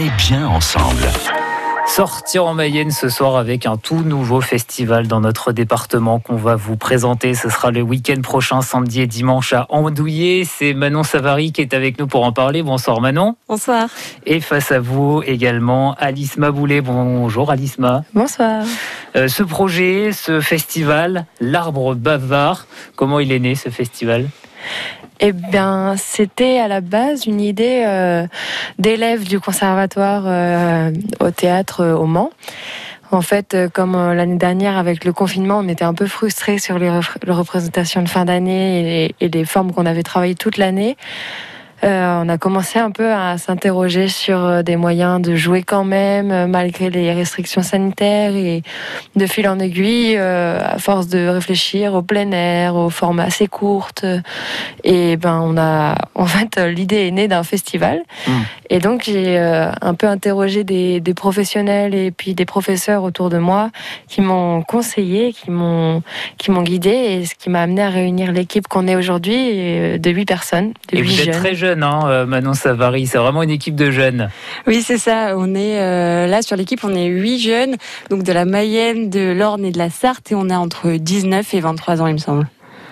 est 0.00 0.16
bien 0.16 0.46
ensemble. 0.46 1.08
Sortir 1.86 2.44
en 2.44 2.54
Mayenne 2.54 2.90
ce 2.90 3.08
soir 3.08 3.36
avec 3.36 3.66
un 3.66 3.76
tout 3.76 4.02
nouveau 4.02 4.40
festival 4.40 5.08
dans 5.08 5.20
notre 5.20 5.52
département 5.52 6.20
qu'on 6.20 6.36
va 6.36 6.54
vous 6.54 6.76
présenter. 6.76 7.34
Ce 7.34 7.48
sera 7.48 7.70
le 7.70 7.80
week-end 7.82 8.20
prochain, 8.20 8.60
samedi 8.60 9.00
et 9.00 9.06
dimanche 9.06 9.52
à 9.52 9.66
Andouillé. 9.70 10.44
C'est 10.44 10.74
Manon 10.74 11.02
Savary 11.02 11.50
qui 11.50 11.62
est 11.62 11.74
avec 11.74 11.98
nous 11.98 12.06
pour 12.06 12.24
en 12.24 12.32
parler. 12.32 12.62
Bonsoir 12.62 13.00
Manon. 13.00 13.36
Bonsoir. 13.48 13.88
Et 14.26 14.40
face 14.40 14.70
à 14.70 14.78
vous 14.78 15.22
également 15.26 15.94
Alice 15.94 16.36
Maboulet. 16.36 16.80
Bonjour 16.80 17.50
Alice 17.50 17.78
Ma. 17.78 18.04
Bonsoir. 18.14 18.64
Euh, 19.16 19.26
ce 19.28 19.42
projet, 19.42 20.12
ce 20.12 20.40
festival, 20.40 21.26
l'arbre 21.40 21.94
bavard, 21.94 22.66
comment 22.94 23.18
il 23.18 23.32
est 23.32 23.40
né 23.40 23.54
ce 23.54 23.70
festival? 23.70 24.28
Eh 25.20 25.32
bien, 25.32 25.94
c'était 25.96 26.58
à 26.58 26.68
la 26.68 26.80
base 26.80 27.26
une 27.26 27.40
idée 27.40 27.84
euh, 27.86 28.26
d'élèves 28.78 29.24
du 29.24 29.40
conservatoire 29.40 30.24
euh, 30.26 30.92
au 31.20 31.30
théâtre 31.30 31.80
euh, 31.80 31.94
au 31.94 32.06
Mans. 32.06 32.30
En 33.10 33.22
fait, 33.22 33.56
comme 33.72 33.94
l'année 33.94 34.36
dernière 34.36 34.76
avec 34.76 35.06
le 35.06 35.14
confinement, 35.14 35.60
on 35.60 35.68
était 35.68 35.84
un 35.84 35.94
peu 35.94 36.06
frustrés 36.06 36.58
sur 36.58 36.78
les, 36.78 36.90
représentations 36.90 38.02
de 38.02 38.08
fin 38.08 38.26
d'année 38.26 39.06
et, 39.06 39.14
et 39.24 39.28
les 39.30 39.46
formes 39.46 39.72
qu'on 39.72 39.86
avait 39.86 40.02
travaillées 40.02 40.34
toute 40.34 40.58
l'année. 40.58 40.98
Euh, 41.84 42.22
on 42.24 42.28
a 42.28 42.38
commencé 42.38 42.78
un 42.78 42.90
peu 42.90 43.12
à 43.12 43.38
s'interroger 43.38 44.08
sur 44.08 44.44
euh, 44.44 44.62
des 44.62 44.74
moyens 44.74 45.20
de 45.20 45.36
jouer 45.36 45.62
quand 45.62 45.84
même, 45.84 46.32
euh, 46.32 46.46
malgré 46.48 46.90
les 46.90 47.12
restrictions 47.12 47.62
sanitaires. 47.62 48.34
Et 48.34 48.62
de 49.14 49.26
fil 49.26 49.48
en 49.48 49.58
aiguille, 49.58 50.16
à 50.16 50.78
force 50.78 51.08
de 51.08 51.28
réfléchir 51.28 51.94
au 51.94 52.02
plein 52.02 52.30
air, 52.32 52.74
aux 52.74 52.90
formes 52.90 53.20
assez 53.20 53.46
courtes, 53.46 54.04
et 54.84 55.16
ben 55.16 55.40
on 55.42 55.56
a, 55.56 55.96
en 56.14 56.26
fait, 56.26 56.58
l'idée 56.58 57.08
est 57.08 57.10
née 57.10 57.28
d'un 57.28 57.42
festival. 57.42 58.02
Mmh. 58.26 58.32
Et 58.70 58.78
donc 58.80 59.04
j'ai 59.04 59.38
un 59.38 59.94
peu 59.94 60.06
interrogé 60.06 60.62
des, 60.62 61.00
des, 61.00 61.14
professionnels 61.14 61.94
et 61.94 62.10
puis 62.10 62.34
des 62.34 62.44
professeurs 62.44 63.02
autour 63.02 63.30
de 63.30 63.38
moi 63.38 63.70
qui 64.08 64.20
m'ont 64.20 64.62
conseillé, 64.62 65.32
qui 65.32 65.50
m'ont 65.50 66.02
qui 66.36 66.50
m'ont 66.50 66.62
guidé, 66.62 66.90
et 66.90 67.24
ce 67.24 67.34
qui 67.34 67.50
m'a 67.50 67.62
amené 67.62 67.82
à 67.82 67.88
réunir 67.88 68.32
l'équipe 68.32 68.68
qu'on 68.68 68.86
est 68.86 68.96
aujourd'hui 68.96 69.98
de 69.98 70.10
huit 70.10 70.26
personnes, 70.26 70.74
de 70.92 70.98
et 70.98 71.02
vous 71.02 71.20
êtes 71.20 71.30
très 71.32 71.54
jeune 71.54 71.67
hein, 71.76 72.00
euh, 72.06 72.26
Manon 72.26 72.54
Savary. 72.54 73.06
C'est 73.06 73.18
vraiment 73.18 73.42
une 73.42 73.50
équipe 73.50 73.74
de 73.74 73.90
jeunes. 73.90 74.30
Oui, 74.66 74.82
c'est 74.82 74.98
ça. 74.98 75.34
On 75.36 75.54
est 75.54 75.80
euh, 75.80 76.26
là 76.26 76.42
sur 76.42 76.56
l'équipe, 76.56 76.80
on 76.84 76.94
est 76.94 77.06
huit 77.06 77.38
jeunes, 77.38 77.76
donc 78.10 78.22
de 78.22 78.32
la 78.32 78.44
Mayenne, 78.44 79.10
de 79.10 79.32
l'Orne 79.32 79.64
et 79.64 79.70
de 79.70 79.78
la 79.78 79.90
Sarthe, 79.90 80.32
et 80.32 80.34
on 80.34 80.48
est 80.48 80.56
entre 80.56 80.90
19 80.90 81.54
et 81.54 81.60
23 81.60 82.02
ans, 82.02 82.06
il 82.06 82.14
me 82.14 82.18
semble. 82.18 82.48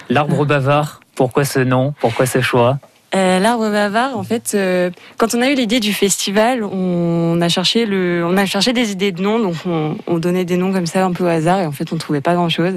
L'arbre 0.09 0.45
bavard, 0.45 1.01
pourquoi 1.15 1.45
ce 1.45 1.61
nom? 1.61 1.95
Pourquoi 2.01 2.27
ce 2.27 2.41
choix? 2.41 2.79
Euh, 3.17 3.39
l'arbre 3.39 3.71
bavard, 3.71 4.19
en 4.19 4.23
fait, 4.23 4.53
euh, 4.55 4.91
quand 5.17 5.35
on 5.35 5.41
a 5.41 5.51
eu 5.51 5.55
l'idée 5.55 5.81
du 5.81 5.95
festival, 5.95 6.63
on 6.63 7.41
a 7.41 7.49
cherché 7.49 7.87
on 7.89 8.37
a 8.37 8.45
cherché 8.45 8.75
des 8.75 8.91
idées 8.93 9.11
de 9.11 9.23
noms, 9.23 9.39
donc 9.39 9.55
on, 10.07 10.19
donnait 10.19 10.45
des 10.45 10.59
noms 10.59 10.71
comme 10.71 10.85
ça 10.85 11.05
un 11.05 11.13
peu 11.13 11.25
au 11.25 11.29
hasard, 11.29 11.61
et 11.61 11.67
en 11.67 11.73
fait 11.73 11.93
on 11.93 11.97
trouvait 11.97 12.21
pas 12.21 12.35
grand 12.35 12.51
chose. 12.51 12.75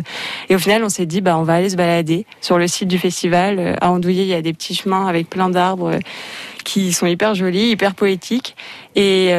Et 0.48 0.56
au 0.56 0.60
final, 0.60 0.84
on 0.84 0.90
s'est 0.90 1.06
dit, 1.06 1.20
bah 1.20 1.38
on 1.38 1.44
va 1.44 1.56
aller 1.56 1.70
se 1.70 1.76
balader 1.76 2.26
sur 2.40 2.58
le 2.58 2.68
site 2.68 2.88
du 2.88 2.98
festival. 2.98 3.60
Euh, 3.60 3.76
à 3.82 3.92
Andouillé, 3.92 4.24
il 4.24 4.30
y 4.30 4.34
a 4.34 4.42
des 4.42 4.54
petits 4.54 4.76
chemins 4.76 5.08
avec 5.08 5.30
plein 5.30 5.50
d'arbres 5.50 6.00
qui 6.64 6.94
sont 6.94 7.06
hyper 7.06 7.36
jolis, 7.36 7.72
hyper 7.72 7.94
poétiques, 7.94 8.56
et 8.96 9.34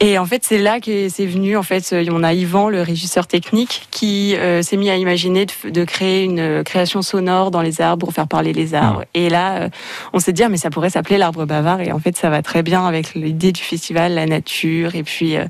et 0.00 0.18
en 0.18 0.26
fait, 0.26 0.44
c'est 0.44 0.58
là 0.58 0.80
que 0.80 1.08
c'est 1.08 1.26
venu. 1.26 1.56
En 1.56 1.62
fait, 1.62 1.94
on 2.10 2.22
a 2.22 2.34
Yvan, 2.34 2.68
le 2.68 2.82
régisseur 2.82 3.26
technique, 3.26 3.88
qui 3.90 4.36
euh, 4.36 4.60
s'est 4.62 4.76
mis 4.76 4.90
à 4.90 4.96
imaginer 4.96 5.46
de, 5.46 5.84
créer 5.84 6.24
une 6.24 6.62
création 6.64 7.00
sonore 7.00 7.50
dans 7.50 7.62
les 7.62 7.80
arbres 7.80 8.06
pour 8.06 8.12
faire 8.12 8.28
parler 8.28 8.52
les 8.52 8.74
arbres. 8.74 9.02
Ah. 9.04 9.08
Et 9.14 9.30
là, 9.30 9.56
euh, 9.56 9.68
on 10.12 10.18
s'est 10.18 10.32
dit, 10.32 10.42
ah, 10.42 10.48
mais 10.48 10.58
ça 10.58 10.68
pourrait 10.68 10.90
s'appeler 10.90 11.16
l'arbre 11.16 11.46
bavard. 11.46 11.80
Et 11.80 11.92
en 11.92 11.98
fait, 11.98 12.16
ça 12.16 12.28
va 12.28 12.42
très 12.42 12.62
bien 12.62 12.86
avec 12.86 13.14
l'idée 13.14 13.52
du 13.52 13.62
festival, 13.62 14.14
la 14.14 14.26
nature, 14.26 14.94
et 14.94 15.02
puis. 15.02 15.36
Euh, 15.36 15.46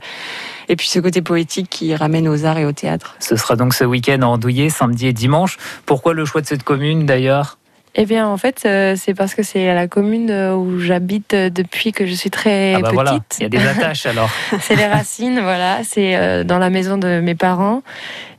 et 0.69 0.75
puis 0.75 0.89
ce 0.89 0.99
côté 0.99 1.23
poétique 1.23 1.71
qui 1.71 1.95
ramène 1.95 2.27
aux 2.27 2.45
arts 2.45 2.59
et 2.59 2.65
au 2.65 2.73
théâtre. 2.73 3.15
Ce 3.21 3.37
sera 3.37 3.55
donc 3.55 3.73
ce 3.73 3.85
week-end 3.85 4.21
en 4.23 4.33
Andouillé, 4.33 4.69
samedi 4.69 5.07
et 5.07 5.13
dimanche. 5.13 5.59
Pourquoi 5.87 6.13
le 6.13 6.25
choix 6.25 6.41
de 6.41 6.47
cette 6.47 6.65
commune 6.65 7.07
d'ailleurs? 7.07 7.57
Eh 7.99 8.05
bien, 8.05 8.29
en 8.29 8.37
fait, 8.37 8.65
euh, 8.67 8.95
c'est 8.95 9.15
parce 9.15 9.35
que 9.35 9.43
c'est 9.43 9.71
à 9.71 9.75
la 9.75 9.89
commune 9.89 10.31
euh, 10.31 10.55
où 10.55 10.79
j'habite 10.81 11.33
euh, 11.33 11.49
depuis 11.49 11.93
que 11.93 12.05
je 12.05 12.13
suis 12.13 12.29
très 12.29 12.75
ah 12.75 12.81
bah 12.81 12.83
petite. 12.83 12.95
Voilà. 12.95 13.19
Il 13.39 13.43
y 13.43 13.47
a 13.47 13.49
des 13.49 13.67
attaches 13.67 14.05
alors. 14.05 14.29
c'est 14.61 14.77
les 14.77 14.85
racines, 14.85 15.41
voilà. 15.41 15.79
C'est 15.83 16.45
dans 16.45 16.59
la 16.59 16.69
maison 16.69 16.99
de 16.99 17.21
mes 17.21 17.35
parents. 17.35 17.83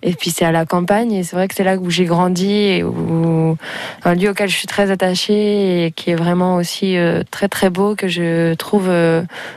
Et 0.03 0.13
puis 0.13 0.29
c'est 0.29 0.45
à 0.45 0.51
la 0.51 0.67
campagne. 0.67 1.11
Et 1.11 1.23
c'est 1.23 1.35
vrai 1.35 1.47
que 1.47 1.55
c'est 1.55 1.63
là 1.63 1.75
où 1.77 1.89
j'ai 1.89 2.05
grandi 2.05 2.51
et 2.51 2.83
où 2.83 3.57
un 4.03 4.13
lieu 4.13 4.29
auquel 4.29 4.47
je 4.47 4.55
suis 4.55 4.67
très 4.67 4.91
attachée 4.91 5.85
et 5.85 5.91
qui 5.91 6.11
est 6.11 6.15
vraiment 6.15 6.57
aussi 6.57 6.95
très 7.31 7.47
très 7.47 7.71
beau 7.71 7.95
que 7.95 8.07
je 8.07 8.53
trouve 8.53 8.91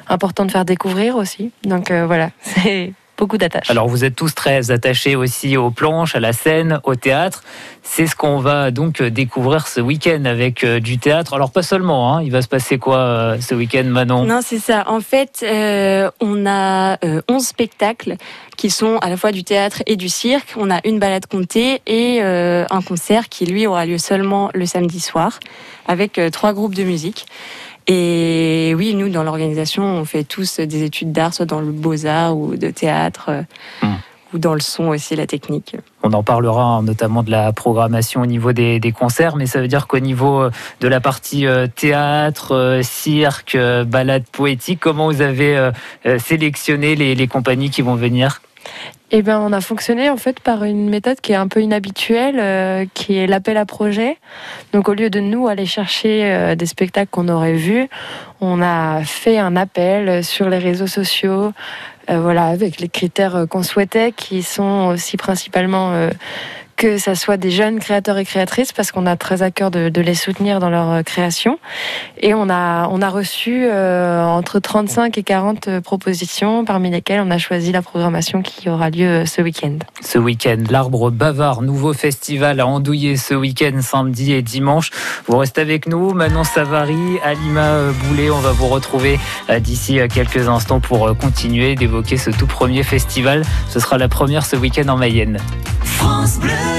important 0.09 0.47
de 0.47 0.51
faire 0.51 0.65
découvrir 0.65 1.17
aussi. 1.17 1.51
Donc 1.65 1.93
voilà, 1.93 2.31
c'est 2.41 2.95
beaucoup 3.21 3.37
d'attaches. 3.37 3.71
Alors 3.71 3.87
vous 3.87 4.03
êtes 4.05 4.17
tous 4.17 4.35
très 4.35 4.71
attachés 4.71 5.15
aussi 5.15 5.59
aux 5.59 5.71
planches, 5.71 6.17
à 6.17 6.21
la 6.21 6.33
scène, 6.33 6.81
au 6.85 6.95
théâtre. 6.95 7.45
C'est 7.83 8.07
ce 8.07 8.17
qu'on 8.17 8.39
va 8.39 8.71
donc 8.71 9.03
découvrir 9.03 9.69
ce 9.69 9.81
week-end 9.81 10.25
avec 10.25 10.65
euh, 10.65 10.81
du 10.81 10.99
théâtre. 10.99 11.35
Alors 11.35 11.53
pas 11.53 11.63
seulement, 11.63 12.17
hein. 12.17 12.23
il 12.23 12.33
va 12.33 12.41
se 12.41 12.49
passer 12.49 12.79
quoi 12.79 12.97
euh, 12.97 13.41
ce 13.41 13.55
week-end 13.55 13.85
Manon? 13.85 14.25
Non 14.25 14.41
c'est 14.43 14.59
ça. 14.59 14.85
En 14.89 15.01
fait 15.01 15.45
euh, 15.45 16.11
on 16.21 16.47
a 16.47 16.99
11 17.29 17.47
spectacles 17.47 18.17
qui 18.57 18.71
sont 18.71 18.97
à 18.99 19.11
la 19.11 19.19
fois 19.19 19.33
du 19.33 19.45
théâtre 19.45 19.83
et 19.87 19.97
du 19.97 20.09
cirque. 20.09 20.55
On 20.57 20.71
a 20.71 20.81
une 20.85 20.99
balade 20.99 21.27
comptée 21.27 21.83
et 21.87 22.23
un 22.23 22.83
concert 22.83 23.29
qui 23.29 23.45
lui 23.45 23.67
aura 23.67 23.85
lieu 23.85 23.99
seulement 23.99 24.51
le 24.55 24.65
samedi 24.67 25.01
soir 25.01 25.41
avec 25.87 26.21
trois 26.33 26.53
groupes 26.53 26.75
de 26.75 26.85
musique. 26.85 27.27
Et 27.87 28.75
oui, 28.77 28.95
nous, 28.95 29.09
dans 29.09 29.23
l'organisation, 29.23 29.83
on 29.85 30.05
fait 30.05 30.25
tous 30.25 30.61
des 30.61 30.83
études 30.85 31.13
d'art, 31.13 31.35
soit 31.35 31.47
dans 31.47 31.61
le 31.61 31.73
beaux-arts 31.73 32.37
ou 32.37 32.57
de 32.57 32.71
théâtre, 32.71 33.31
euh, 33.31 33.43
hmm. 33.83 33.97
ou 34.35 34.39
dans 34.39 34.55
le 34.55 34.61
son 34.61 34.89
aussi, 34.89 35.17
la 35.17 35.27
technique. 35.27 35.77
On 36.03 36.13
en 36.13 36.23
parlera 36.23 36.63
hein, 36.63 36.83
notamment 36.83 37.23
de 37.23 37.31
la 37.31 37.53
programmation 37.53 38.21
au 38.21 38.27
niveau 38.27 38.53
des, 38.53 38.95
concerts, 38.97 39.37
mais 39.37 39.47
ça 39.47 39.61
veut 39.61 39.69
dire 39.69 39.87
qu'au 39.87 39.99
niveau 39.99 40.41
euh, 40.41 40.51
de 40.81 40.89
la 40.89 41.01
partie 41.01 41.47
euh, 41.47 41.67
théâtre, 41.67 42.81
cirque, 42.83 43.57
balade 43.87 44.25
poétique, 44.31 44.81
comment 44.81 45.07
vous 45.07 45.23
avez 45.23 45.71
sélectionné 46.19 46.95
les 46.95 47.29
compagnies 47.29 47.71
qui 47.71 47.83
vont 47.83 47.97
venir? 47.97 48.41
Eh 49.13 49.23
bien, 49.23 49.41
on 49.41 49.53
a 49.53 49.61
fonctionné 49.61 50.09
en 50.09 50.17
fait 50.17 50.39
par 50.39 50.63
une 50.63 50.89
méthode 50.89 51.21
qui 51.21 51.33
est 51.33 51.37
un 51.37 51.49
peu 51.49 51.61
inhabituelle, 51.61 52.39
euh, 52.39 52.87
qui 52.95 53.17
est 53.17 53.27
l'appel 53.27 53.57
à 53.57 53.67
projet. 53.67 54.19
Donc, 54.73 54.89
au 54.89 54.95
lieu 54.95 55.11
de 55.11 55.19
nous 55.19 55.49
aller 55.49 55.67
chercher 55.67 56.25
euh, 56.25 56.55
des 56.55 56.67
spectacles 56.67 57.11
qu'on 57.11 57.29
aurait 57.29 57.55
vus, 57.55 57.89
on 58.41 58.63
a 58.63 59.03
fait 59.03 59.39
un 59.39 59.57
appel 59.57 60.23
sur 60.23 60.49
les 60.49 60.59
réseaux 60.59 60.87
sociaux, 60.87 61.53
euh, 62.09 62.21
voilà, 62.21 62.47
avec 62.47 62.81
les 62.81 62.89
critères 62.89 63.47
qu'on 63.51 63.65
souhaitait, 63.65 64.13
qui 64.13 64.43
sont 64.45 64.93
aussi 64.93 65.17
principalement 65.17 66.09
que 66.81 66.97
ça 66.97 67.15
soit 67.15 67.37
des 67.37 67.51
jeunes 67.51 67.79
créateurs 67.79 68.17
et 68.17 68.25
créatrices, 68.25 68.73
parce 68.73 68.91
qu'on 68.91 69.05
a 69.05 69.15
très 69.15 69.43
à 69.43 69.51
cœur 69.51 69.71
de, 69.71 70.01
les 70.01 70.15
soutenir 70.15 70.61
dans 70.61 70.71
leur 70.71 70.91
euh, 70.91 71.03
création. 71.03 71.59
Et 72.17 72.33
on 72.33 72.49
a, 72.49 72.89
on 72.89 73.03
a 73.03 73.11
reçu 73.11 73.67
euh, 73.67 74.25
entre 74.25 74.61
35 74.61 75.19
et 75.19 75.23
40 75.23 75.69
euh, 75.69 75.81
propositions, 75.83 76.65
parmi 76.65 76.89
lesquelles 76.89 77.21
on 77.21 77.31
a 77.31 77.37
choisi 77.37 77.71
la 77.71 77.83
programmation 77.83 78.41
qui 78.41 78.71
aura 78.71 78.89
lieu 78.89 79.27
ce 79.27 79.43
week-end. 79.43 79.77
Ce 80.01 80.17
week-end, 80.17 80.57
l'Arbre 80.71 81.11
Bavard, 81.11 81.61
nouveau 81.61 81.93
festival 81.93 82.61
à 82.61 82.67
Andouillé 82.67 83.19
ce 83.19 83.35
week-end, 83.35 83.83
samedi 83.83 84.33
et 84.33 84.41
dimanche. 84.41 84.91
Vous 85.27 85.37
restez 85.37 85.61
avec 85.61 85.87
nous, 85.87 86.15
Manon 86.15 86.45
Savary, 86.45 87.19
Alima 87.23 87.93
Boulet. 88.05 88.31
On 88.31 88.41
va 88.41 88.53
vous 88.53 88.69
retrouver 88.69 89.21
d'ici 89.61 90.01
quelques 90.15 90.49
instants 90.49 90.81
pour 90.81 91.15
continuer 91.19 91.75
d'évoquer 91.75 92.17
ce 92.17 92.31
tout 92.31 92.47
premier 92.47 92.85
festival. 92.85 93.43
Ce 93.69 93.81
sera 93.81 93.99
la 93.99 94.09
première 94.09 94.47
ce 94.47 94.57
week-end 94.57 94.89
en 94.89 94.97
Mayenne. 94.97 95.37
France 95.85 96.39
Bleu. 96.39 96.70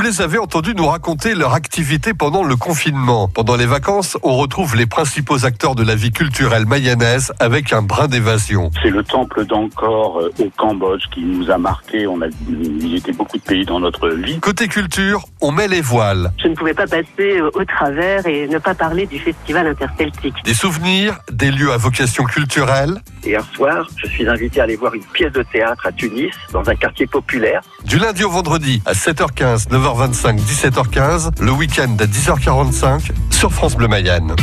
Vous 0.00 0.06
les 0.06 0.22
avez 0.22 0.38
entendus 0.38 0.74
nous 0.76 0.86
raconter 0.86 1.34
leur 1.34 1.52
activité 1.52 2.14
pendant 2.14 2.44
le 2.44 2.54
confinement. 2.54 3.26
Pendant 3.26 3.56
les 3.56 3.66
vacances, 3.66 4.16
on 4.22 4.36
retrouve 4.36 4.76
les 4.76 4.86
principaux 4.86 5.44
acteurs 5.44 5.74
de 5.74 5.82
la 5.82 5.96
vie 5.96 6.12
culturelle 6.12 6.64
mayonnaise 6.64 7.32
avec 7.40 7.72
un 7.72 7.82
brin 7.82 8.06
d'évasion. 8.06 8.70
C'est 8.84 8.90
le 8.90 9.02
temple 9.02 9.44
d'Angkor 9.44 10.20
euh, 10.20 10.32
au 10.38 10.48
Cambodge 10.56 11.02
qui 11.12 11.22
nous 11.22 11.50
a 11.50 11.58
marqué. 11.58 12.06
On 12.06 12.22
a 12.22 12.28
visité 12.48 13.10
beaucoup 13.12 13.36
de 13.36 13.42
pays 13.42 13.64
dans 13.64 13.80
notre 13.80 14.08
vie. 14.10 14.38
Côté 14.38 14.68
culture, 14.68 15.24
on 15.40 15.50
met 15.50 15.66
les 15.66 15.80
voiles. 15.80 16.30
Je 16.40 16.46
ne 16.46 16.54
pouvais 16.54 16.72
pas 16.72 16.86
passer 16.86 17.40
euh, 17.40 17.50
au 17.52 17.64
travers 17.64 18.24
et 18.28 18.46
ne 18.46 18.58
pas 18.58 18.74
parler 18.74 19.06
du 19.06 19.18
festival 19.18 19.66
interceltique. 19.66 20.36
Des 20.44 20.54
souvenirs, 20.54 21.18
des 21.32 21.50
lieux 21.50 21.72
à 21.72 21.76
vocation 21.76 22.22
culturelle. 22.24 23.02
Hier 23.24 23.44
soir, 23.54 23.86
je 23.96 24.08
suis 24.08 24.28
invité 24.28 24.60
à 24.60 24.64
aller 24.64 24.76
voir 24.76 24.94
une 24.94 25.04
pièce 25.04 25.32
de 25.32 25.42
théâtre 25.42 25.86
à 25.86 25.92
Tunis, 25.92 26.30
dans 26.52 26.68
un 26.68 26.74
quartier 26.74 27.06
populaire. 27.06 27.60
Du 27.84 27.98
lundi 27.98 28.24
au 28.24 28.30
vendredi 28.30 28.82
à 28.86 28.92
7h15, 28.92 29.68
9h25, 29.68 30.38
17h15, 30.38 31.42
le 31.42 31.52
week-end 31.52 31.94
à 31.98 32.06
10h45 32.06 33.10
sur 33.30 33.52
France 33.52 33.76
Bleu 33.76 33.88
Mayenne. 33.88 34.34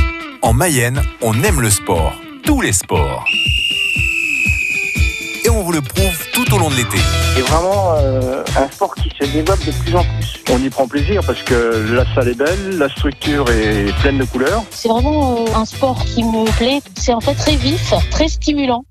En 0.41 0.53
Mayenne, 0.53 1.01
on 1.21 1.33
aime 1.44 1.62
le 1.62 1.69
sport, 1.69 2.13
tous 2.44 2.62
les 2.62 2.74
sports 2.74 3.25
vous 5.67 5.73
le 5.73 5.81
prouve 5.81 6.17
tout 6.31 6.53
au 6.53 6.59
long 6.59 6.69
de 6.69 6.75
l'été. 6.75 6.97
C'est 7.35 7.41
vraiment 7.41 7.93
euh, 7.97 8.41
un 8.55 8.71
sport 8.71 8.95
qui 8.95 9.11
se 9.19 9.29
développe 9.29 9.59
de 9.65 9.71
plus 9.71 9.95
en 9.97 10.03
plus. 10.03 10.41
On 10.49 10.63
y 10.63 10.69
prend 10.69 10.87
plaisir 10.87 11.21
parce 11.25 11.43
que 11.43 11.85
la 11.91 12.05
salle 12.15 12.29
est 12.29 12.37
belle, 12.37 12.77
la 12.77 12.87
structure 12.87 13.49
est 13.49 13.93
pleine 13.99 14.17
de 14.17 14.23
couleurs. 14.23 14.63
C'est 14.71 14.87
vraiment 14.87 15.35
euh, 15.39 15.59
un 15.59 15.65
sport 15.65 16.05
qui 16.05 16.23
me 16.23 16.49
plaît. 16.57 16.79
C'est 16.95 17.11
en 17.11 17.19
fait 17.19 17.35
très 17.35 17.57
vif, 17.57 17.93
très 18.11 18.29
stimulant. 18.29 18.85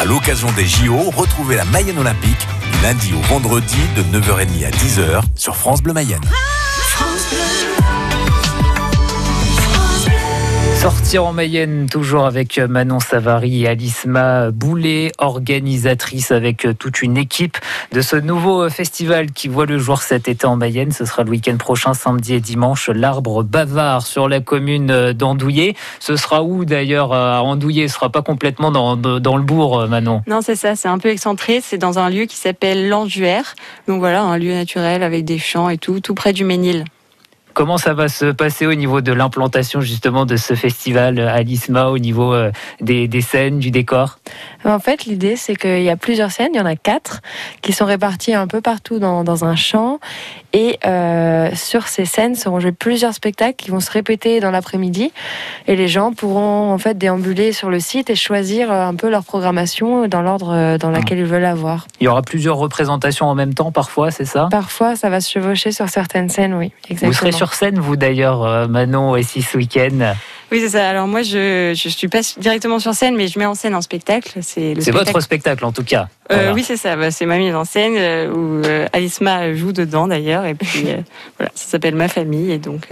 À 0.00 0.04
l'occasion 0.04 0.48
des 0.56 0.64
JO, 0.64 0.98
retrouvez 1.14 1.54
la 1.54 1.64
Mayenne 1.66 1.98
Olympique 2.00 2.44
du 2.72 2.82
lundi 2.82 3.12
au 3.12 3.20
vendredi 3.32 3.78
de 3.96 4.18
9h30 4.18 4.66
à 4.66 4.70
10h 4.70 5.20
sur 5.36 5.54
France 5.54 5.80
Bleu 5.80 5.92
Mayenne. 5.92 6.24
Sortir 10.84 11.24
en 11.24 11.32
Mayenne, 11.32 11.88
toujours 11.90 12.26
avec 12.26 12.58
Manon 12.58 13.00
Savary 13.00 13.62
et 13.62 13.68
Alisma 13.68 14.50
Boulet, 14.50 15.12
organisatrice 15.16 16.30
avec 16.30 16.66
toute 16.78 17.00
une 17.00 17.16
équipe 17.16 17.56
de 17.92 18.02
ce 18.02 18.16
nouveau 18.16 18.68
festival 18.68 19.30
qui 19.30 19.48
voit 19.48 19.64
le 19.64 19.78
jour 19.78 20.02
cet 20.02 20.28
été 20.28 20.46
en 20.46 20.56
Mayenne. 20.56 20.92
Ce 20.92 21.06
sera 21.06 21.22
le 21.22 21.30
week-end 21.30 21.56
prochain, 21.56 21.94
samedi 21.94 22.34
et 22.34 22.40
dimanche, 22.40 22.90
l'arbre 22.90 23.42
bavard 23.42 24.06
sur 24.06 24.28
la 24.28 24.40
commune 24.40 25.14
d'Andouillé. 25.14 25.74
Ce 26.00 26.16
sera 26.16 26.42
où 26.42 26.66
d'ailleurs 26.66 27.14
à 27.14 27.42
Andouillé? 27.42 27.88
Ce 27.88 27.94
sera 27.94 28.10
pas 28.10 28.20
complètement 28.20 28.70
dans, 28.70 28.94
le 28.94 29.42
bourg, 29.42 29.88
Manon? 29.88 30.20
Non, 30.26 30.42
c'est 30.42 30.54
ça, 30.54 30.76
c'est 30.76 30.88
un 30.88 30.98
peu 30.98 31.08
excentré. 31.08 31.62
C'est 31.62 31.78
dans 31.78 31.98
un 31.98 32.10
lieu 32.10 32.26
qui 32.26 32.36
s'appelle 32.36 32.90
l'Anjuère. 32.90 33.54
Donc 33.88 34.00
voilà, 34.00 34.22
un 34.22 34.36
lieu 34.36 34.52
naturel 34.52 35.02
avec 35.02 35.24
des 35.24 35.38
champs 35.38 35.70
et 35.70 35.78
tout, 35.78 36.00
tout 36.00 36.14
près 36.14 36.34
du 36.34 36.44
Ménil. 36.44 36.84
Comment 37.54 37.78
ça 37.78 37.94
va 37.94 38.08
se 38.08 38.26
passer 38.32 38.66
au 38.66 38.74
niveau 38.74 39.00
de 39.00 39.12
l'implantation 39.12 39.80
justement 39.80 40.26
de 40.26 40.36
ce 40.36 40.54
festival 40.54 41.20
à 41.20 41.40
l'ISMA, 41.42 41.86
au 41.86 41.98
niveau 41.98 42.34
euh, 42.34 42.50
des, 42.80 43.06
des 43.06 43.20
scènes, 43.20 43.60
du 43.60 43.70
décor? 43.70 44.18
En 44.64 44.80
fait, 44.80 45.04
l'idée, 45.04 45.36
c'est 45.36 45.54
qu'il 45.54 45.82
y 45.82 45.90
a 45.90 45.96
plusieurs 45.96 46.32
scènes, 46.32 46.50
il 46.54 46.58
y 46.58 46.60
en 46.60 46.66
a 46.66 46.74
quatre, 46.74 47.20
qui 47.62 47.72
sont 47.72 47.84
réparties 47.84 48.34
un 48.34 48.48
peu 48.48 48.60
partout 48.60 48.98
dans, 48.98 49.22
dans 49.22 49.44
un 49.44 49.54
champ. 49.54 50.00
Et 50.52 50.78
euh, 50.86 51.50
sur 51.54 51.88
ces 51.88 52.04
scènes 52.04 52.34
seront 52.34 52.60
joués 52.60 52.72
plusieurs 52.72 53.12
spectacles 53.14 53.56
qui 53.56 53.70
vont 53.70 53.80
se 53.80 53.90
répéter 53.90 54.40
dans 54.40 54.50
l'après-midi. 54.50 55.12
Et 55.66 55.76
les 55.76 55.88
gens 55.88 56.12
pourront 56.12 56.72
en 56.72 56.78
fait 56.78 56.96
déambuler 56.96 57.52
sur 57.52 57.70
le 57.70 57.80
site 57.80 58.10
et 58.10 58.14
choisir 58.16 58.70
euh, 58.70 58.86
un 58.86 58.94
peu 58.94 59.08
leur 59.10 59.24
programmation 59.24 60.08
dans 60.08 60.22
l'ordre 60.22 60.76
dans 60.78 60.90
lequel 60.90 61.18
ils 61.18 61.24
veulent 61.24 61.44
avoir. 61.44 61.86
Il 62.00 62.04
y 62.04 62.08
aura 62.08 62.22
plusieurs 62.22 62.56
représentations 62.56 63.26
en 63.26 63.34
même 63.34 63.54
temps 63.54 63.70
parfois, 63.70 64.10
c'est 64.10 64.24
ça? 64.24 64.48
Parfois, 64.50 64.96
ça 64.96 65.08
va 65.10 65.20
se 65.20 65.30
chevaucher 65.30 65.72
sur 65.72 65.88
certaines 65.88 66.28
scènes, 66.28 66.54
oui. 66.54 66.72
Exactement. 66.88 67.10
Vous 67.10 67.16
serez 67.16 67.32
sur 67.32 67.43
scène, 67.52 67.78
vous 67.78 67.96
d'ailleurs, 67.96 68.68
Manon, 68.68 69.16
ici 69.16 69.42
ce 69.42 69.58
week-end 69.58 70.14
oui, 70.54 70.60
c'est 70.60 70.68
ça. 70.68 70.88
Alors 70.88 71.08
moi, 71.08 71.22
je 71.22 71.70
ne 71.70 71.74
suis 71.74 72.06
pas 72.06 72.20
directement 72.38 72.78
sur 72.78 72.94
scène, 72.94 73.16
mais 73.16 73.26
je 73.26 73.40
mets 73.40 73.44
en 73.44 73.56
scène 73.56 73.74
un 73.74 73.80
spectacle. 73.80 74.38
C'est 74.42 74.74
votre 74.92 75.18
spectacle, 75.20 75.64
en 75.64 75.72
tout 75.72 75.82
cas. 75.82 76.06
Euh, 76.30 76.36
voilà. 76.36 76.52
Oui, 76.52 76.62
c'est 76.62 76.76
ça. 76.76 76.94
Bah, 76.94 77.10
c'est 77.10 77.26
ma 77.26 77.38
mise 77.38 77.56
en 77.56 77.64
scène 77.64 77.94
euh, 77.96 78.30
où 78.30 78.64
euh, 78.64 78.86
Alisma 78.92 79.52
joue 79.54 79.72
dedans, 79.72 80.06
d'ailleurs. 80.06 80.44
Et 80.44 80.54
puis, 80.54 80.84
voilà, 81.38 81.50
ça 81.56 81.70
s'appelle 81.70 81.96
Ma 81.96 82.06
Famille. 82.06 82.52
Et 82.52 82.58
donc, 82.58 82.86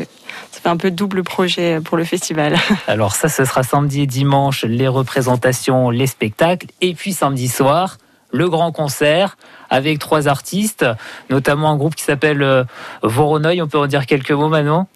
ça 0.50 0.60
fait 0.60 0.68
un 0.68 0.76
peu 0.76 0.90
double 0.90 1.22
projet 1.22 1.80
pour 1.80 1.96
le 1.96 2.02
festival. 2.02 2.56
Alors 2.88 3.14
ça, 3.14 3.28
ce 3.28 3.44
sera 3.44 3.62
samedi 3.62 4.02
et 4.02 4.06
dimanche, 4.06 4.64
les 4.64 4.88
représentations, 4.88 5.90
les 5.90 6.08
spectacles. 6.08 6.66
Et 6.80 6.94
puis 6.94 7.12
samedi 7.12 7.46
soir, 7.46 7.98
le 8.32 8.48
grand 8.48 8.72
concert 8.72 9.36
avec 9.70 9.98
trois 9.98 10.28
artistes, 10.28 10.84
notamment 11.30 11.70
un 11.70 11.76
groupe 11.76 11.94
qui 11.94 12.04
s'appelle 12.04 12.66
Voronoi. 13.02 13.60
On 13.62 13.68
peut 13.68 13.78
en 13.78 13.86
dire 13.86 14.06
quelques 14.06 14.32
mots, 14.32 14.48
Manon? 14.48 14.86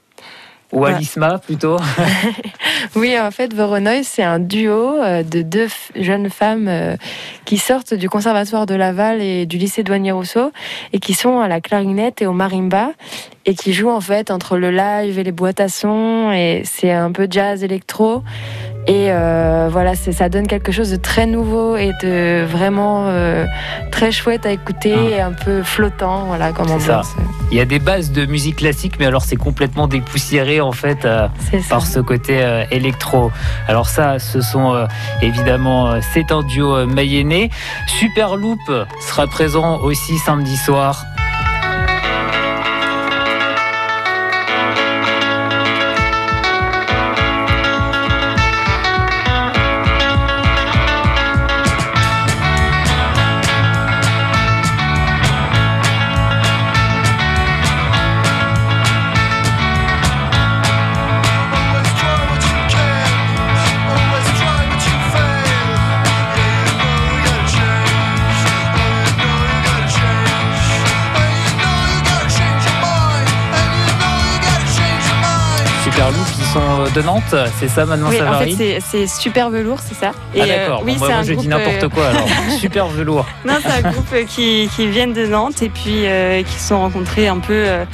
Ou 0.72 0.84
Alisma 0.84 1.38
plutôt? 1.38 1.76
Oui, 2.96 3.18
en 3.18 3.30
fait, 3.30 3.54
Voronoi, 3.54 4.02
c'est 4.02 4.22
un 4.22 4.38
duo 4.38 4.96
de 4.98 5.42
deux 5.42 5.68
jeunes 5.94 6.30
femmes 6.30 6.96
qui 7.44 7.58
sortent 7.58 7.94
du 7.94 8.08
conservatoire 8.08 8.66
de 8.66 8.74
Laval 8.74 9.22
et 9.22 9.46
du 9.46 9.58
lycée 9.58 9.82
Douanier 9.82 10.12
Rousseau 10.12 10.50
et 10.92 10.98
qui 10.98 11.14
sont 11.14 11.40
à 11.40 11.48
la 11.48 11.60
clarinette 11.60 12.20
et 12.20 12.26
au 12.26 12.32
marimba 12.32 12.90
et 13.44 13.54
qui 13.54 13.72
jouent 13.72 13.90
en 13.90 14.00
fait 14.00 14.30
entre 14.30 14.56
le 14.56 14.70
live 14.70 15.18
et 15.18 15.24
les 15.24 15.32
boîtes 15.32 15.60
à 15.60 15.68
son 15.68 16.32
et 16.32 16.62
c'est 16.64 16.92
un 16.92 17.12
peu 17.12 17.28
jazz 17.30 17.62
électro 17.62 18.22
et 18.86 19.10
euh, 19.10 19.68
voilà 19.70 19.94
ça 19.96 20.28
donne 20.28 20.46
quelque 20.46 20.70
chose 20.70 20.90
de 20.90 20.96
très 20.96 21.26
nouveau 21.26 21.76
et 21.76 21.92
de 22.02 22.44
vraiment 22.44 23.06
euh, 23.08 23.46
très 23.90 24.12
chouette 24.12 24.46
à 24.46 24.52
écouter 24.52 24.94
et 25.10 25.20
un 25.20 25.32
peu 25.32 25.62
flottant 25.62 26.26
voilà 26.26 26.52
comme 26.52 26.70
ambiance. 26.70 27.14
Il 27.50 27.58
y 27.58 27.60
a 27.60 27.64
des 27.64 27.78
bases 27.78 28.12
de 28.12 28.26
musique 28.26 28.56
classique 28.56 28.94
mais 28.98 29.06
alors 29.06 29.22
c'est 29.22 29.36
complètement 29.36 29.88
dépoussiéré 29.88 30.60
en 30.60 30.72
fait 30.72 31.04
euh, 31.04 31.26
par 31.68 31.86
ce 31.86 31.98
côté 31.98 32.44
électro. 32.70 33.32
Alors 33.66 33.88
ça 33.88 34.18
ce 34.18 34.40
sont 34.40 34.86
évidemment 35.20 36.00
c'est 36.14 36.30
un 36.30 36.42
duo 36.42 36.86
mayennais. 36.86 37.50
Superloop 37.86 38.60
sera 39.00 39.26
présent 39.26 39.80
aussi 39.80 40.16
samedi 40.18 40.56
soir. 40.56 41.04
De 75.96 77.02
Nantes, 77.02 77.34
c'est 77.58 77.68
ça 77.68 77.86
Manon 77.86 78.08
oui, 78.10 78.18
Savary 78.18 78.52
En 78.52 78.56
fait, 78.56 78.78
c'est 78.80 79.06
Super 79.06 79.48
Velours, 79.48 79.80
c'est 79.80 79.94
ça. 79.94 80.12
Et 80.34 80.42
ah 80.42 80.46
d'accord, 80.46 80.80
euh, 80.80 80.84
oui, 80.84 80.96
bon, 80.98 81.06
bah, 81.06 81.14
moi 81.14 81.22
je 81.22 81.32
dis 81.32 81.48
n'importe 81.48 81.88
quoi 81.88 82.08
alors. 82.08 82.28
Super 82.58 82.86
Velours. 82.86 83.26
Non, 83.46 83.54
c'est 83.62 83.84
un 83.84 83.90
groupe 83.90 84.14
qui, 84.26 84.68
qui, 84.74 84.88
viennent 84.88 85.14
de 85.14 85.26
Nantes 85.26 85.62
et 85.62 85.70
puis 85.70 86.06
euh, 86.06 86.42
qui 86.42 86.52
se 86.52 86.68
sont 86.68 86.80
rencontrés 86.80 87.28
un 87.28 87.38
peu. 87.38 87.54
Euh, 87.54 87.84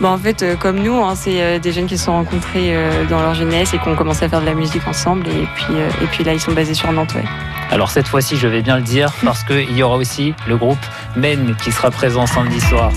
bah, 0.00 0.08
en 0.08 0.16
fait, 0.16 0.44
comme 0.58 0.80
nous, 0.80 1.04
hein, 1.04 1.14
c'est 1.14 1.60
des 1.60 1.72
jeunes 1.72 1.86
qui 1.86 1.98
se 1.98 2.06
sont 2.06 2.12
rencontrés 2.12 2.74
dans 3.10 3.20
leur 3.20 3.34
jeunesse 3.34 3.74
et 3.74 3.78
qui 3.78 3.88
ont 3.88 3.96
commencé 3.96 4.24
à 4.24 4.30
faire 4.30 4.40
de 4.40 4.46
la 4.46 4.54
musique 4.54 4.86
ensemble. 4.88 5.26
Et 5.28 5.46
puis, 5.54 5.74
et 6.02 6.06
puis 6.06 6.24
là, 6.24 6.32
ils 6.32 6.40
sont 6.40 6.52
basés 6.52 6.72
sur 6.72 6.90
Nantes. 6.90 7.14
Ouais. 7.14 7.24
Alors 7.70 7.90
cette 7.90 8.08
fois-ci, 8.08 8.36
je 8.36 8.48
vais 8.48 8.62
bien 8.62 8.76
le 8.76 8.82
dire 8.82 9.12
parce 9.22 9.44
qu'il 9.44 9.76
y 9.76 9.82
aura 9.82 9.96
aussi 9.96 10.34
le 10.48 10.56
groupe 10.56 10.78
Men 11.16 11.54
qui 11.62 11.70
sera 11.70 11.90
présent 11.90 12.26
samedi 12.26 12.60
soir. 12.60 12.90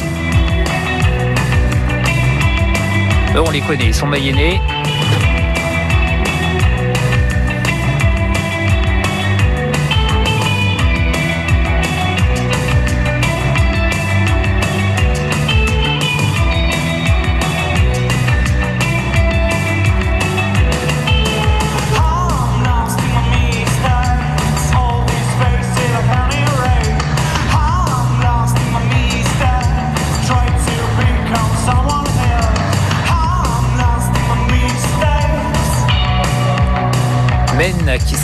On 3.36 3.50
les 3.50 3.62
connaît, 3.62 3.88
ils 3.88 3.94
sont 3.94 4.08
mayennais. 4.08 4.62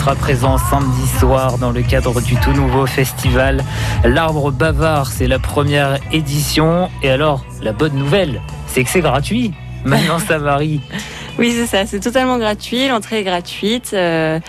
Sera 0.09 0.15
présent 0.15 0.57
samedi 0.57 1.07
soir 1.19 1.59
dans 1.59 1.71
le 1.71 1.83
cadre 1.83 2.19
du 2.19 2.35
tout 2.37 2.51
nouveau 2.51 2.87
festival 2.87 3.63
L'Arbre 4.03 4.49
Bavard. 4.49 5.11
C'est 5.11 5.27
la 5.27 5.37
première 5.37 5.99
édition. 6.11 6.89
Et 7.03 7.11
alors, 7.11 7.45
la 7.61 7.73
bonne 7.73 7.93
nouvelle, 7.93 8.41
c'est 8.65 8.83
que 8.83 8.89
c'est 8.89 9.01
gratuit. 9.01 9.53
Maintenant, 9.85 10.17
ça 10.17 10.39
varie. 10.39 10.81
Oui, 11.37 11.53
c'est 11.53 11.67
ça, 11.67 11.85
c'est 11.85 12.01
totalement 12.01 12.37
gratuit, 12.37 12.89
l'entrée 12.89 13.19
est 13.19 13.23
gratuite. 13.23 13.91
Euh, 13.93 14.41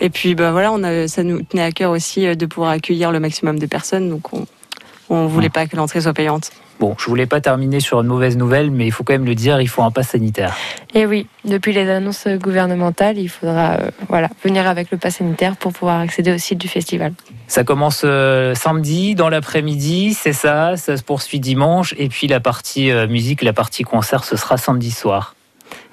et 0.00 0.10
puis, 0.10 0.34
bah, 0.34 0.50
voilà, 0.50 0.72
on 0.72 0.82
a, 0.82 1.06
ça 1.06 1.22
nous 1.22 1.40
tenait 1.42 1.62
à 1.62 1.70
cœur 1.70 1.92
aussi 1.92 2.26
euh, 2.26 2.34
de 2.34 2.46
pouvoir 2.46 2.72
accueillir 2.72 3.12
le 3.12 3.20
maximum 3.20 3.60
de 3.60 3.66
personnes. 3.66 4.08
Donc, 4.08 4.32
on 4.32 5.22
ne 5.22 5.28
voulait 5.28 5.50
pas 5.50 5.66
que 5.66 5.76
l'entrée 5.76 6.00
soit 6.00 6.14
payante. 6.14 6.50
Bon, 6.80 6.96
je 6.98 7.06
voulais 7.06 7.26
pas 7.26 7.40
terminer 7.40 7.78
sur 7.80 8.00
une 8.00 8.08
mauvaise 8.08 8.36
nouvelle, 8.36 8.70
mais 8.70 8.86
il 8.86 8.90
faut 8.90 9.04
quand 9.04 9.12
même 9.12 9.24
le 9.24 9.34
dire, 9.36 9.60
il 9.60 9.68
faut 9.68 9.82
un 9.82 9.90
pass 9.92 10.08
sanitaire. 10.08 10.56
Et 10.94 11.06
oui, 11.06 11.28
depuis 11.44 11.72
les 11.72 11.88
annonces 11.88 12.26
gouvernementales, 12.26 13.18
il 13.18 13.28
faudra 13.28 13.74
euh, 13.74 13.90
voilà, 14.08 14.28
venir 14.42 14.66
avec 14.66 14.90
le 14.90 14.98
pass 14.98 15.16
sanitaire 15.16 15.56
pour 15.56 15.72
pouvoir 15.72 16.00
accéder 16.00 16.32
au 16.32 16.38
site 16.38 16.58
du 16.58 16.68
festival. 16.68 17.12
Ça 17.46 17.62
commence 17.62 18.02
euh, 18.04 18.54
samedi 18.54 19.14
dans 19.14 19.28
l'après-midi, 19.28 20.14
c'est 20.14 20.32
ça, 20.32 20.76
ça 20.76 20.96
se 20.96 21.02
poursuit 21.02 21.38
dimanche, 21.38 21.94
et 21.98 22.08
puis 22.08 22.26
la 22.26 22.40
partie 22.40 22.90
euh, 22.90 23.06
musique, 23.06 23.42
la 23.42 23.52
partie 23.52 23.84
concert, 23.84 24.24
ce 24.24 24.36
sera 24.36 24.56
samedi 24.56 24.90
soir. 24.90 25.36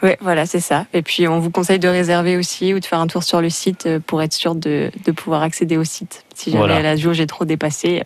Ouais, 0.01 0.17
voilà, 0.21 0.45
c'est 0.45 0.59
ça. 0.59 0.86
Et 0.93 1.01
puis 1.01 1.27
on 1.27 1.39
vous 1.39 1.51
conseille 1.51 1.79
de 1.79 1.88
réserver 1.88 2.36
aussi 2.38 2.74
ou 2.74 2.79
de 2.79 2.86
faire 2.86 3.00
un 3.00 3.07
tour 3.07 3.24
sur 3.24 3.41
le 3.41 3.50
site 3.50 3.88
pour 4.07 4.21
être 4.21 4.33
sûr 4.33 4.55
de, 4.55 4.91
de 5.05 5.12
pouvoir 5.12 5.41
accéder 5.43 5.77
au 5.77 5.83
site. 5.83 6.24
Si 6.36 6.51
jamais 6.51 6.65
Voilà. 6.67 6.81
la 6.81 6.95
jauge 6.95 7.19
est 7.19 7.27
trop 7.27 7.45
dépassée. 7.45 8.03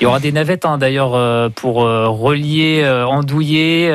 Il 0.00 0.04
y 0.04 0.06
aura 0.06 0.20
des 0.20 0.32
navettes 0.32 0.64
hein, 0.64 0.78
d'ailleurs 0.78 1.14
euh, 1.14 1.48
pour 1.48 1.84
euh, 1.84 2.08
relier 2.08 2.82
euh, 2.84 3.06
Andouillé 3.06 3.92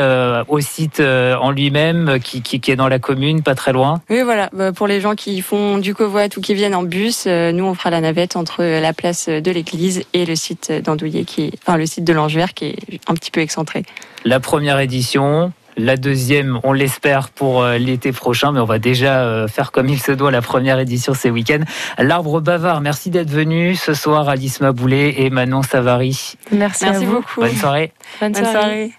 au 0.47 0.59
site 0.59 0.99
en 1.01 1.51
lui-même 1.51 2.19
qui, 2.23 2.41
qui, 2.41 2.59
qui 2.59 2.71
est 2.71 2.75
dans 2.75 2.87
la 2.87 2.99
commune, 2.99 3.43
pas 3.43 3.55
très 3.55 3.73
loin. 3.73 4.01
Oui, 4.09 4.21
voilà. 4.23 4.49
Bah, 4.53 4.71
pour 4.71 4.87
les 4.87 5.01
gens 5.01 5.15
qui 5.15 5.41
font 5.41 5.77
du 5.77 5.93
covoit 5.93 6.27
ou 6.37 6.41
qui 6.41 6.53
viennent 6.53 6.75
en 6.75 6.83
bus, 6.83 7.25
nous 7.25 7.65
on 7.65 7.73
fera 7.73 7.89
la 7.89 8.01
navette 8.01 8.35
entre 8.35 8.63
la 8.63 8.93
place 8.93 9.29
de 9.29 9.51
l'église 9.51 10.03
et 10.13 10.25
le 10.25 10.35
site 10.35 10.71
d'Andouillé, 10.71 11.25
qui 11.25 11.43
est, 11.43 11.51
enfin 11.61 11.77
le 11.77 11.85
site 11.85 12.03
de 12.03 12.13
l'Angever, 12.13 12.45
qui 12.55 12.65
est 12.65 12.77
un 13.07 13.13
petit 13.13 13.31
peu 13.31 13.41
excentré. 13.41 13.83
La 14.25 14.39
première 14.39 14.79
édition. 14.79 15.51
La 15.81 15.95
deuxième, 15.95 16.59
on 16.65 16.73
l'espère 16.73 17.29
pour 17.29 17.63
euh, 17.63 17.77
l'été 17.77 18.11
prochain, 18.11 18.51
mais 18.51 18.59
on 18.59 18.65
va 18.65 18.79
déjà 18.79 19.21
euh, 19.21 19.47
faire 19.47 19.71
comme 19.71 19.87
il 19.87 19.97
se 20.01 20.11
doit 20.11 20.29
la 20.29 20.41
première 20.41 20.77
édition 20.77 21.13
ces 21.13 21.29
week-ends. 21.29 21.63
L'arbre 21.97 22.41
bavard, 22.41 22.81
merci 22.81 23.09
d'être 23.09 23.29
venu 23.29 23.75
ce 23.75 23.93
soir, 23.93 24.27
Alice 24.27 24.59
Maboulet 24.59 25.21
et 25.21 25.29
Manon 25.29 25.61
Savary. 25.61 26.33
Merci, 26.51 26.83
Merci 26.83 26.85
à 26.85 26.91
vous. 26.99 27.11
beaucoup. 27.13 27.39
Bonne 27.39 27.55
soirée. 27.55 27.93
Bonne 28.19 28.35
soirée. 28.35 28.91